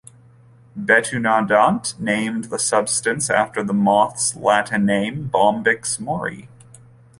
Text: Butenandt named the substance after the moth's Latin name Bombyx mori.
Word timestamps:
Butenandt 0.75 1.99
named 1.99 2.45
the 2.45 2.57
substance 2.57 3.29
after 3.29 3.63
the 3.63 3.71
moth's 3.71 4.35
Latin 4.35 4.83
name 4.83 5.27
Bombyx 5.31 5.99
mori. 5.99 6.49